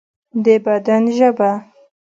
د 0.43 0.45
بدن 0.65 1.03
ژبه 1.17 1.51